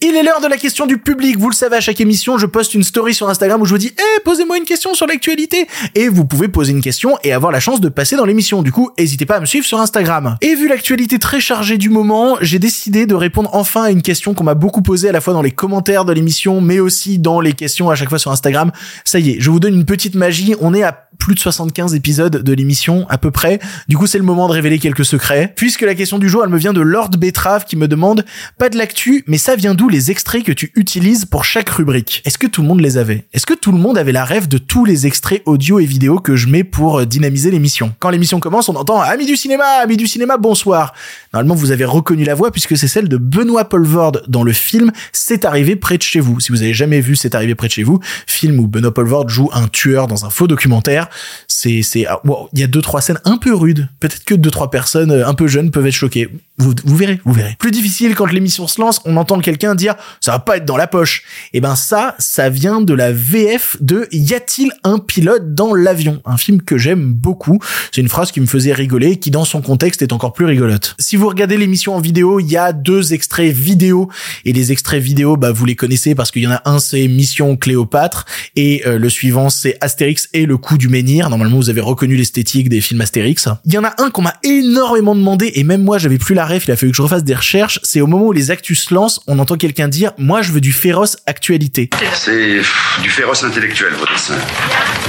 [0.05, 1.39] Il est l'heure de la question du public.
[1.39, 3.77] Vous le savez, à chaque émission, je poste une story sur Instagram où je vous
[3.77, 5.65] dis, eh, posez-moi une question sur l'actualité.
[5.95, 8.63] Et vous pouvez poser une question et avoir la chance de passer dans l'émission.
[8.63, 10.35] Du coup, n'hésitez pas à me suivre sur Instagram.
[10.41, 14.33] Et vu l'actualité très chargée du moment, j'ai décidé de répondre enfin à une question
[14.33, 17.39] qu'on m'a beaucoup posée à la fois dans les commentaires de l'émission, mais aussi dans
[17.39, 18.73] les questions à chaque fois sur Instagram.
[19.05, 20.53] Ça y est, je vous donne une petite magie.
[20.59, 23.60] On est à plus de 75 épisodes de l'émission, à peu près.
[23.88, 25.54] Du coup, c'est le moment de révéler quelques secrets.
[25.56, 28.26] Puisque la question du jour, elle me vient de Lord Betrave qui me demande,
[28.58, 32.21] pas de l'actu, mais ça vient d'où les extraits que tu utilises pour chaque rubrique?
[32.26, 33.26] Est-ce que tout le monde les avait?
[33.34, 36.19] Est-ce que tout le monde avait la rêve de tous les extraits audio et vidéo
[36.19, 37.93] que je mets pour euh, dynamiser l'émission?
[37.99, 40.93] Quand l'émission commence, on entend Amis du cinéma, amis du cinéma, bonsoir.
[41.34, 44.91] Normalement, vous avez reconnu la voix puisque c'est celle de Benoît Polvord dans le film
[45.12, 46.39] C'est arrivé près de chez vous.
[46.39, 49.30] Si vous avez jamais vu C'est arrivé près de chez vous, film où Benoît Polvord
[49.30, 51.02] joue un tueur dans un faux documentaire.
[51.47, 52.21] C'est, c'est, ah,
[52.53, 53.89] il y a deux, trois scènes un peu rudes.
[53.99, 56.29] Peut-être que deux, trois personnes euh, un peu jeunes peuvent être choquées.
[56.59, 57.55] Vous, verrez, vous verrez.
[57.57, 60.77] Plus difficile quand l'émission se lance, on entend quelqu'un dire ça va pas être dans
[60.77, 61.23] la poche.
[61.51, 66.21] Et ben ça, ça vient de la VF de Y a-t-il un pilote dans l'avion?
[66.25, 67.59] Un film que j'aime beaucoup.
[67.91, 70.45] C'est une phrase qui me faisait rigoler et qui dans son contexte est encore plus
[70.45, 70.95] rigolote.
[70.99, 74.09] Si vous regardez l'émission en vidéo, il y a deux extraits vidéo
[74.45, 77.07] et les extraits vidéo, bah vous les connaissez parce qu'il y en a un c'est
[77.07, 81.29] Mission Cléopâtre et euh, le suivant c'est Astérix et le coup du menhir.
[81.29, 83.47] Normalement vous avez reconnu l'esthétique des films Astérix.
[83.65, 86.45] Il y en a un qu'on m'a énormément demandé et même moi j'avais plus la
[86.45, 87.79] ref, il a fallu que je refasse des recherches.
[87.84, 90.62] C'est au moment où les actus se lancent, on entend quelqu'un dire moi je veux
[90.62, 91.89] du féroce actualité.
[92.13, 92.62] C'est
[93.01, 94.38] du féroce intellectuel, vos dessins.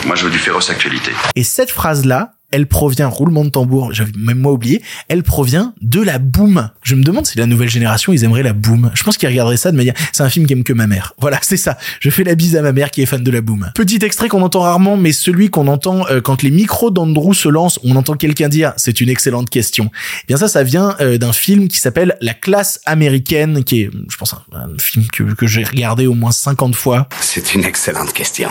[0.07, 1.13] Moi, je veux du féroce actualité.
[1.37, 6.01] Et cette phrase-là, elle provient, roulement de tambour, j'avais même moi oublié, elle provient de
[6.01, 6.71] la boom.
[6.83, 8.93] Je me demande si la nouvelle génération, ils aimeraient la boom.
[8.95, 11.15] Je pense qu'ils regarderaient ça de manière, c'est un film qu'aime que ma mère.
[11.19, 11.77] Voilà, c'est ça.
[12.01, 13.73] Je fais la bise à ma mère qui est fan de la boom.
[13.75, 17.49] Petit extrait qu'on entend rarement, mais celui qu'on entend euh, quand les micros d'Andrew se
[17.49, 19.91] lancent, on entend quelqu'un dire, c'est une excellente question.
[20.23, 23.91] Eh bien ça, ça vient euh, d'un film qui s'appelle La classe américaine, qui est,
[24.09, 27.09] je pense, un, un film que, que j'ai regardé au moins 50 fois.
[27.21, 28.49] C'est une excellente question.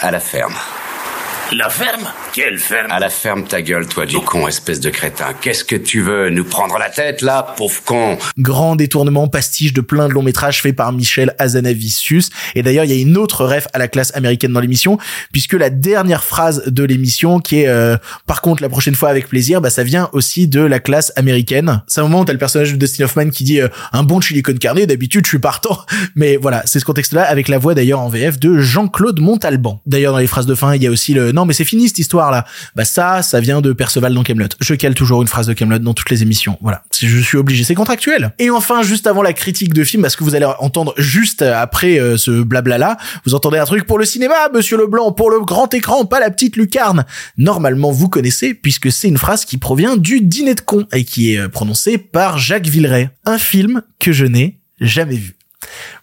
[0.00, 0.54] À la ferme.
[1.52, 2.08] La ferme?
[2.32, 5.32] Quelle ferme À la ferme ta gueule, toi, du con, espèce de crétin.
[5.40, 8.18] Qu'est-ce que tu veux Nous prendre la tête, là, pauvre con?
[8.36, 12.30] Grand détournement pastiche de plein de longs métrages faits par Michel Hazanavicius.
[12.54, 14.98] Et d'ailleurs, il y a une autre ref à la classe américaine dans l'émission,
[15.32, 19.28] puisque la dernière phrase de l'émission, qui est euh, par contre la prochaine fois avec
[19.28, 21.82] plaisir, bah ça vient aussi de la classe américaine.
[21.86, 24.20] C'est un moment où t'as le personnage de Dustin Hoffman qui dit euh, un bon
[24.20, 25.80] chili con carne, d'habitude je suis partant.
[26.14, 29.80] Mais voilà, c'est ce contexte-là, avec la voix d'ailleurs en VF de Jean-Claude Montalban.
[29.86, 31.88] D'ailleurs, dans les phrases de fin, il y a aussi le non mais c'est fini
[31.88, 32.17] cette histoire
[32.76, 34.48] Bah ça, ça vient de Perceval dans Camelot.
[34.60, 36.58] Je cale toujours une phrase de Camelot dans toutes les émissions.
[36.60, 38.32] Voilà, je suis obligé, c'est contractuel.
[38.38, 41.98] Et enfin, juste avant la critique de film, parce que vous allez entendre juste après
[41.98, 45.40] euh, ce blabla là, vous entendez un truc pour le cinéma, Monsieur Leblanc, pour le
[45.40, 47.04] grand écran, pas la petite lucarne.
[47.36, 51.34] Normalement, vous connaissez puisque c'est une phrase qui provient du Dîner de con et qui
[51.34, 53.10] est euh, prononcée par Jacques Villeray.
[53.24, 55.37] Un film que je n'ai jamais vu.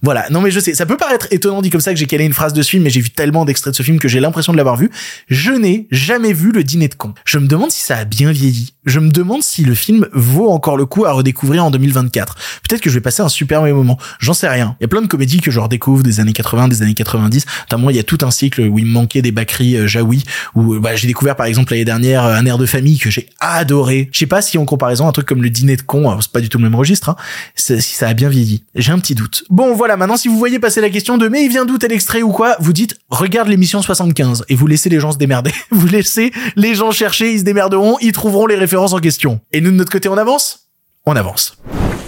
[0.02, 0.30] Voilà.
[0.30, 2.34] Non, mais je sais, ça peut paraître étonnant dit comme ça que j'ai calé une
[2.34, 4.52] phrase de ce film, mais j'ai vu tellement d'extraits de ce film que j'ai l'impression
[4.52, 4.92] de l'avoir vu.
[5.30, 7.14] Je n'ai jamais vu le dîner de con.
[7.26, 8.75] Je me demande si ça a bien vieilli.
[8.86, 12.36] Je me demande si le film vaut encore le coup à redécouvrir en 2024.
[12.68, 13.98] Peut-être que je vais passer un super mauvais moment.
[14.20, 14.76] J'en sais rien.
[14.80, 17.46] Il y a plein de comédies que je redécouvre des années 80, des années 90.
[17.62, 20.24] Notamment, il y a tout un cycle où il me manquait des Bakri euh, Jaoui,
[20.54, 23.30] où bah, j'ai découvert par exemple l'année dernière euh, un air de famille que j'ai
[23.40, 24.10] adoré.
[24.12, 26.32] Je sais pas si en comparaison un truc comme le dîner de con, alors, c'est
[26.32, 27.16] pas du tout le même registre, hein,
[27.56, 28.64] si ça a bien vieilli.
[28.76, 29.44] J'ai un petit doute.
[29.50, 31.92] Bon voilà, maintenant si vous voyez passer la question de mais il vient d'où tel
[31.92, 35.52] extrait ou quoi, vous dites regarde l'émission 75 et vous laissez les gens se démerder.
[35.72, 39.40] Vous laissez les gens chercher, ils se démerderont, ils trouveront les références en question.
[39.52, 40.68] Et nous de notre côté on avance?
[41.06, 41.58] On avance.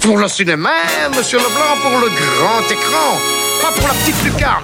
[0.01, 0.69] Pour le cinéma,
[1.15, 3.19] monsieur Leblanc, pour le grand écran,
[3.61, 4.63] pas pour la petite lucarne.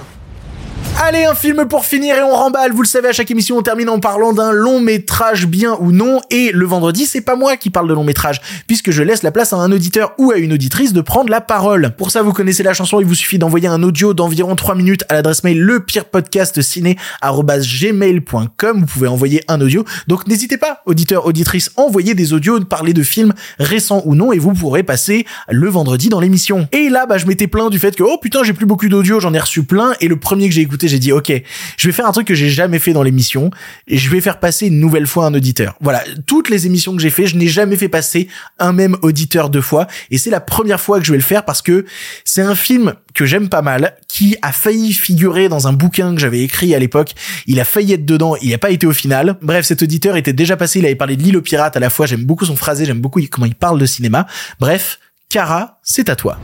[1.02, 2.72] Allez, un film pour finir et on remballe.
[2.72, 5.90] Vous le savez, à chaque émission, on termine en parlant d'un long métrage, bien ou
[5.90, 6.20] non.
[6.30, 9.32] Et le vendredi, c'est pas moi qui parle de long métrage, puisque je laisse la
[9.32, 11.94] place à un auditeur ou à une auditrice de prendre la parole.
[11.98, 15.04] Pour ça, vous connaissez la chanson, il vous suffit d'envoyer un audio d'environ 3 minutes
[15.08, 18.80] à l'adresse mail le pire podcast ciné@gmail.com.
[18.80, 19.84] Vous pouvez envoyer un audio.
[20.06, 24.38] Donc n'hésitez pas, auditeur, auditrice, envoyez des audios, parler de films récents ou non, et
[24.38, 26.68] vous pourrez passer le vendredi dans l'émission.
[26.72, 29.20] Et là, bah, je m'étais plaint du fait que, oh putain, j'ai plus beaucoup d'audio,
[29.20, 31.32] j'en ai reçu plein, et le premier que j'ai écouté, j'ai dit, ok,
[31.76, 33.50] je vais faire un truc que j'ai jamais fait dans l'émission,
[33.86, 35.76] et je vais faire passer une nouvelle fois un auditeur.
[35.80, 39.50] Voilà, toutes les émissions que j'ai fait, je n'ai jamais fait passer un même auditeur
[39.50, 41.84] deux fois, et c'est la première fois que je vais le faire parce que
[42.24, 46.20] c'est un film que j'aime pas mal, qui a failli figurer dans un bouquin que
[46.20, 47.12] j'avais écrit à l'époque.
[47.46, 49.36] Il a failli être dedans, il n'a pas été au final.
[49.40, 51.90] Bref, cet auditeur était déjà passé, il avait parlé de l'île aux pirates à la
[51.90, 54.26] fois, j'aime beaucoup son phrasé, j'aime beaucoup comment il parle de cinéma.
[54.58, 56.38] Bref, Cara, c'est à toi.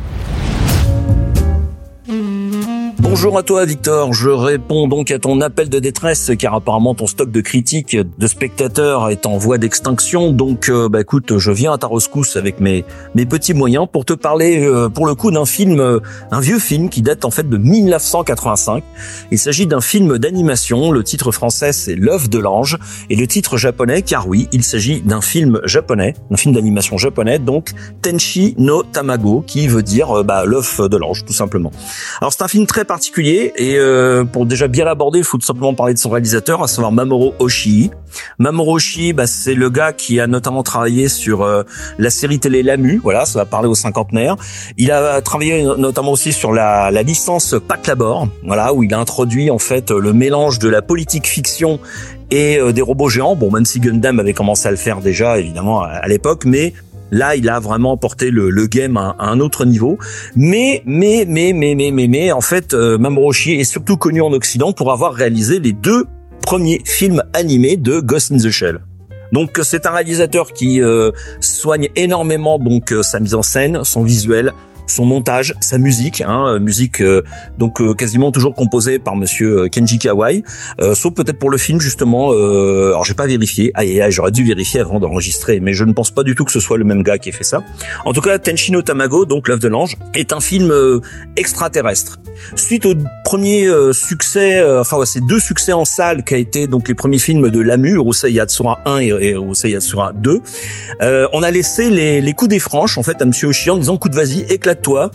[3.10, 7.08] Bonjour à toi Victor, je réponds donc à ton appel de détresse car apparemment ton
[7.08, 10.30] stock de critiques de spectateurs est en voie d'extinction.
[10.30, 12.84] Donc euh, bah écoute je viens à ta rescousse avec mes
[13.16, 15.98] mes petits moyens pour te parler euh, pour le coup d'un film euh,
[16.30, 18.84] un vieux film qui date en fait de 1985.
[19.32, 22.78] Il s'agit d'un film d'animation, le titre français c'est L'œuf de l'ange.
[23.10, 27.40] Et le titre japonais car oui, il s'agit d'un film japonais, un film d'animation japonais.
[27.40, 31.72] Donc Tenshi no Tamago qui veut dire bah l'œuf de l'ange tout simplement.
[32.20, 35.46] Alors c'est un film très particulier et euh, pour déjà bien l'aborder, il faut tout
[35.46, 37.90] simplement parler de son réalisateur, à savoir Mamoru Oshii.
[38.38, 41.62] Mamoru Oshii, bah, c'est le gars qui a notamment travaillé sur euh,
[41.98, 44.36] la série télé Lamu, voilà, ça va parler aux cinquantenaires.
[44.76, 48.98] Il a travaillé notamment aussi sur la, la licence Pat Labor, voilà, où il a
[48.98, 51.80] introduit en fait le mélange de la politique fiction
[52.30, 53.34] et euh, des robots géants.
[53.34, 56.74] Bon, même si Gundam avait commencé à le faire déjà, évidemment, à, à l'époque, mais
[57.10, 59.98] Là, il a vraiment porté le, le game à, à, un autre niveau.
[60.36, 64.20] Mais, mais, mais, mais, mais, mais, mais, en fait, euh, Mamoru Oshii est surtout connu
[64.20, 66.06] en Occident pour avoir réalisé les deux
[66.42, 68.80] premiers films animés de Ghost in the Shell.
[69.32, 74.02] Donc c'est un réalisateur qui euh, soigne énormément donc euh, sa mise en scène, son
[74.02, 74.52] visuel,
[74.90, 77.22] son montage, sa musique, hein, musique euh,
[77.58, 80.42] donc euh, quasiment toujours composée par Monsieur euh, Kenji Kawai,
[80.94, 82.30] sauf peut-être pour le film justement.
[82.30, 86.10] alors j'ai pas vérifié, aïe aïe, j'aurais dû vérifier avant d'enregistrer, mais je ne pense
[86.10, 87.62] pas du tout que ce soit le même gars qui ait fait ça.
[88.04, 90.72] En tout cas, Tenshino Tamago, donc l'œuf de l'ange, est un film
[91.36, 92.18] extraterrestre.
[92.56, 96.88] Suite au premier succès, enfin ouais, c'est deux succès en salle qui a été donc
[96.88, 100.40] les premiers films de Lamu, Urusei Yatsura 1 et, et Yatsura 2,
[101.32, 103.96] on a laissé les, les coups des franches en fait à Monsieur Oshii en disant
[103.96, 104.44] coup de vas-y,
[104.80, 105.10] toi.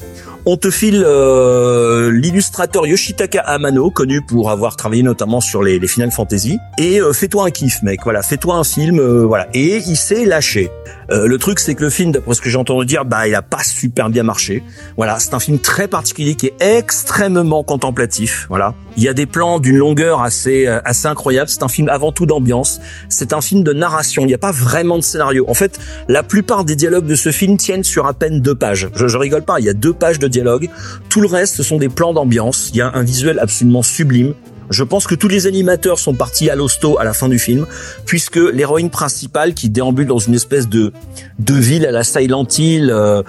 [0.48, 5.88] On te file euh, l'illustrateur Yoshitaka Amano, connu pour avoir travaillé notamment sur les, les
[5.88, 6.60] Final Fantasy.
[6.78, 8.02] Et euh, fais-toi un kiff, mec.
[8.04, 9.00] Voilà, fais-toi un film.
[9.00, 9.48] Euh, voilà.
[9.56, 10.70] Et il s'est lâché.
[11.12, 13.36] Euh, le truc, c'est que le film, d'après ce que j'ai entendu dire, bah, il
[13.36, 14.64] a pas super bien marché.
[14.98, 18.46] Voilà, c'est un film très particulier qui est extrêmement contemplatif.
[18.50, 21.50] Voilà, il y a des plans d'une longueur assez euh, assez incroyable.
[21.50, 22.80] C'est un film avant tout d'ambiance.
[23.10, 24.24] C'est un film de narration.
[24.24, 25.46] Il n'y a pas vraiment de scénario.
[25.48, 28.90] En fait, la plupart des dialogues de ce film tiennent sur à peine deux pages.
[28.96, 29.60] Je, je rigole pas.
[29.60, 30.70] Il y a deux pages de dialogue.
[31.10, 32.70] Tout le reste, ce sont des plans d'ambiance.
[32.74, 34.34] Il y a un visuel absolument sublime.
[34.70, 37.66] Je pense que tous les animateurs sont partis à l'hosto à la fin du film,
[38.06, 40.92] puisque l'héroïne principale qui déambule dans une espèce de
[41.40, 43.22] de ville à la Silent Hill, euh,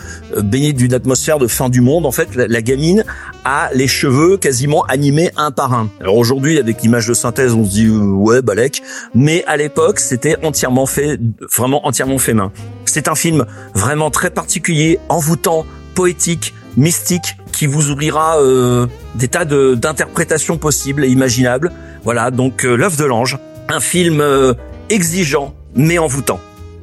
[0.42, 3.04] baignée d'une atmosphère de fin du monde, en fait, la, la, gamine
[3.44, 5.90] a les cheveux quasiment animés un par un.
[6.00, 8.82] Alors aujourd'hui, avec l'image de synthèse, on se dit euh, ouais, balèque,
[9.14, 11.18] mais à l'époque, c'était entièrement fait,
[11.54, 12.52] vraiment entièrement fait main.
[12.84, 13.44] C'est un film
[13.74, 21.08] vraiment très particulier, envoûtant, poétique, mystique qui vous ouvrira euh, des tas d'interprétations possibles et
[21.08, 21.72] imaginables.
[22.04, 24.54] Voilà, donc euh, L'œuf de l'ange, un film euh,
[24.90, 26.40] exigeant mais envoûtant.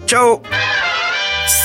[0.07, 0.41] Ciao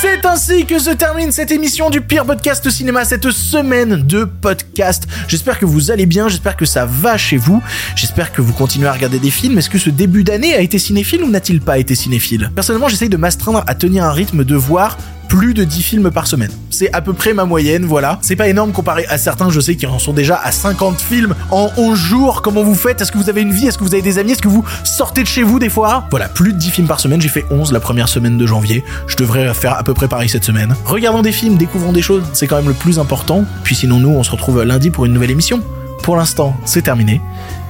[0.01, 5.07] c'est ainsi que se termine cette émission du pire podcast cinéma, cette semaine de podcast.
[5.29, 7.63] J'espère que vous allez bien, j'espère que ça va chez vous,
[7.95, 9.57] j'espère que vous continuez à regarder des films.
[9.59, 12.51] Est-ce que ce début d'année a été cinéphile ou n'a-t-il pas été cinéphile?
[12.55, 14.97] Personnellement, j'essaye de m'astreindre à tenir un rythme de voir
[15.29, 16.51] plus de 10 films par semaine.
[16.71, 18.19] C'est à peu près ma moyenne, voilà.
[18.23, 21.35] C'est pas énorme comparé à certains, je sais, qui en sont déjà à 50 films
[21.51, 22.43] en 11 jours.
[22.43, 23.01] Comment vous faites?
[23.01, 23.67] Est-ce que vous avez une vie?
[23.67, 24.33] Est-ce que vous avez des amis?
[24.33, 26.07] Est-ce que vous sortez de chez vous des fois?
[26.11, 27.21] Voilà, plus de 10 films par semaine.
[27.21, 28.85] J'ai fait 11 la première semaine de janvier.
[29.07, 30.75] Je devrais faire à peu près pareil cette semaine.
[30.85, 33.45] Regardons des films, découvrons des choses, c'est quand même le plus important.
[33.65, 35.63] Puis sinon, nous, on se retrouve lundi pour une nouvelle émission.
[36.03, 37.21] Pour l'instant, c'est terminé.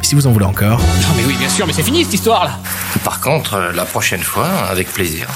[0.03, 0.79] Si vous en voulez encore.
[0.79, 2.59] Non mais oui, bien sûr, mais c'est fini cette histoire là.
[3.05, 5.27] Par contre, la prochaine fois, avec plaisir.